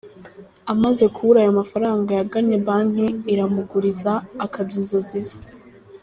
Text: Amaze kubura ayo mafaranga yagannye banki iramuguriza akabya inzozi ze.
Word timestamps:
Amaze 0.73 1.03
kubura 1.15 1.39
ayo 1.43 1.51
mafaranga 1.61 2.09
yagannye 2.19 2.57
banki 2.67 3.07
iramuguriza 3.33 4.13
akabya 4.45 4.75
inzozi 4.81 5.19
ze. 5.27 5.37